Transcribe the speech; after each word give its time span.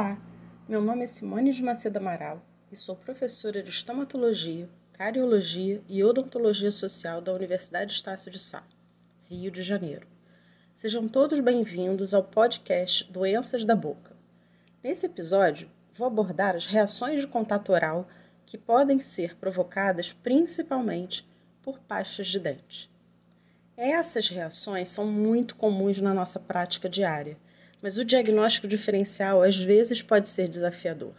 Olá, 0.00 0.18
meu 0.66 0.80
nome 0.80 1.02
é 1.02 1.06
Simone 1.06 1.52
de 1.52 1.62
Macedo 1.62 1.98
Amaral 1.98 2.40
e 2.72 2.74
sou 2.74 2.96
professora 2.96 3.62
de 3.62 3.68
estomatologia, 3.68 4.66
cariologia 4.94 5.82
e 5.86 6.02
odontologia 6.02 6.70
social 6.70 7.20
da 7.20 7.34
Universidade 7.34 7.92
Estácio 7.92 8.32
de 8.32 8.38
Sá, 8.38 8.64
Rio 9.28 9.50
de 9.50 9.62
Janeiro. 9.62 10.06
Sejam 10.74 11.06
todos 11.06 11.38
bem-vindos 11.40 12.14
ao 12.14 12.24
podcast 12.24 13.12
Doenças 13.12 13.62
da 13.62 13.76
Boca. 13.76 14.16
Nesse 14.82 15.04
episódio, 15.04 15.68
vou 15.92 16.06
abordar 16.06 16.56
as 16.56 16.64
reações 16.64 17.20
de 17.20 17.26
contato 17.26 17.70
oral 17.70 18.08
que 18.46 18.56
podem 18.56 19.00
ser 19.00 19.36
provocadas 19.36 20.14
principalmente 20.14 21.28
por 21.60 21.78
pastas 21.78 22.28
de 22.28 22.40
dente. 22.40 22.90
Essas 23.76 24.28
reações 24.28 24.88
são 24.88 25.06
muito 25.06 25.56
comuns 25.56 26.00
na 26.00 26.14
nossa 26.14 26.40
prática 26.40 26.88
diária 26.88 27.36
mas 27.82 27.96
o 27.96 28.04
diagnóstico 28.04 28.68
diferencial 28.68 29.42
às 29.42 29.56
vezes 29.56 30.02
pode 30.02 30.28
ser 30.28 30.48
desafiador. 30.48 31.14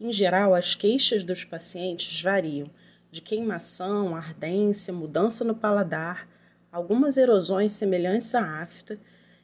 Em 0.00 0.12
geral, 0.12 0.54
as 0.54 0.74
queixas 0.74 1.22
dos 1.22 1.44
pacientes 1.44 2.20
variam 2.22 2.70
de 3.10 3.20
queimação, 3.20 4.14
ardência, 4.14 4.92
mudança 4.92 5.44
no 5.44 5.54
paladar, 5.54 6.28
algumas 6.70 7.16
erosões 7.16 7.72
semelhantes 7.72 8.34
à 8.34 8.62
afta, 8.62 8.98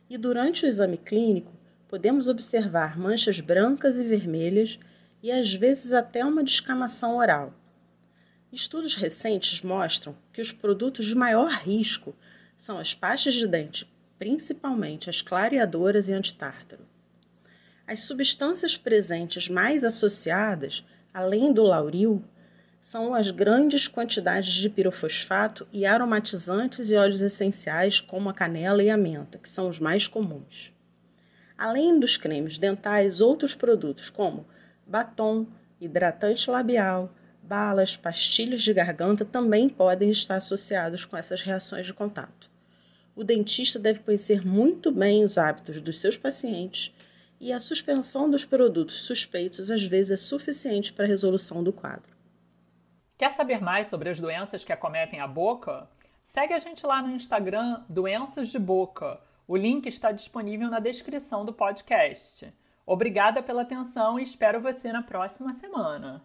e 0.09 0.19
durante 0.19 0.65
o 0.65 0.69
exame 0.69 0.98
clínico 0.98 1.52
podemos 1.88 2.29
observar 2.29 2.98
manchas 2.98 3.41
brancas 3.41 4.01
e 4.01 4.05
vermelhas 4.05 4.79
e 5.23 5.32
às 5.32 5.52
vezes 5.52 5.93
até 5.93 6.24
uma 6.24 6.45
descamação 6.45 7.16
oral. 7.16 7.55
Estudos 8.52 8.95
recentes 8.95 9.62
mostram 9.62 10.15
que 10.32 10.43
os 10.43 10.52
produtos 10.52 11.07
de 11.07 11.15
maior 11.15 11.51
risco 11.51 12.15
são 12.57 12.79
as 12.79 12.95
pastas 12.95 13.35
de 13.35 13.46
dente 13.46 13.88
principalmente 14.18 15.10
as 15.10 15.20
clareadoras 15.20 16.09
e 16.09 16.12
antitártaro. 16.12 16.86
As 17.86 18.00
substâncias 18.00 18.77
presentes 18.77 19.48
mais 19.48 19.84
associadas, 19.84 20.84
além 21.12 21.52
do 21.52 21.62
lauril, 21.62 22.24
são 22.80 23.15
as 23.15 23.30
grandes 23.30 23.88
quantidades 23.88 24.54
de 24.54 24.68
pirofosfato 24.68 25.66
e 25.73 25.87
aromatizantes 25.87 26.90
e 26.90 26.95
óleos 26.95 27.23
essenciais, 27.23 28.01
como 28.01 28.29
a 28.29 28.34
canela 28.34 28.82
e 28.82 28.90
a 28.90 28.96
menta, 28.96 29.38
que 29.38 29.48
são 29.48 29.68
os 29.68 29.79
mais 29.80 30.06
comuns. 30.06 30.73
Além 31.56 31.99
dos 31.99 32.16
cremes 32.16 32.59
dentais, 32.59 33.21
outros 33.21 33.54
produtos 33.54 34.10
como 34.10 34.46
batom, 34.87 35.46
hidratante 35.80 36.51
labial, 36.51 37.15
balas, 37.43 37.96
pastilhas 37.96 38.62
de 38.62 38.73
garganta 38.73 39.24
também 39.24 39.68
podem 39.68 40.10
estar 40.10 40.37
associados 40.37 41.04
com 41.04 41.16
essas 41.16 41.43
reações 41.43 41.87
de 41.87 41.93
contato 41.93 42.54
o 43.15 43.23
dentista 43.23 43.79
deve 43.79 44.01
conhecer 44.01 44.46
muito 44.46 44.90
bem 44.90 45.23
os 45.23 45.38
hábitos 45.38 45.80
dos 45.80 46.01
seus 46.01 46.16
pacientes 46.16 46.93
e 47.40 47.52
a 47.52 47.60
suspensão 47.60 48.30
dos 48.30 48.45
produtos 48.45 49.02
suspeitos 49.02 49.71
às 49.71 49.82
vezes 49.82 50.12
é 50.12 50.16
suficiente 50.16 50.93
para 50.93 51.04
a 51.04 51.09
resolução 51.09 51.62
do 51.62 51.73
quadro. 51.73 52.12
Quer 53.16 53.32
saber 53.32 53.60
mais 53.60 53.88
sobre 53.88 54.09
as 54.09 54.18
doenças 54.18 54.65
que 54.65 54.73
acometem 54.73 55.21
a 55.21 55.26
boca? 55.26 55.88
Segue 56.24 56.52
a 56.52 56.59
gente 56.59 56.84
lá 56.84 57.01
no 57.01 57.15
Instagram 57.15 57.84
Doenças 57.88 58.48
de 58.48 58.59
Boca. 58.59 59.21
O 59.46 59.56
link 59.56 59.87
está 59.87 60.10
disponível 60.10 60.68
na 60.68 60.80
descrição 60.80 61.45
do 61.45 61.52
podcast. 61.52 62.52
Obrigada 62.84 63.43
pela 63.43 63.62
atenção 63.62 64.19
e 64.19 64.25
espero 64.25 64.60
você 64.60 64.93
na 64.93 65.03
próxima 65.03 65.53
semana. 65.53 66.25